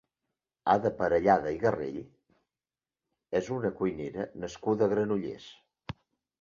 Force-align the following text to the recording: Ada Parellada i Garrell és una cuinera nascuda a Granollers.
Ada 0.75 0.91
Parellada 1.01 1.51
i 1.57 1.59
Garrell 1.65 1.99
és 3.43 3.53
una 3.59 3.73
cuinera 3.83 4.29
nascuda 4.47 4.89
a 4.89 4.93
Granollers. 4.97 5.51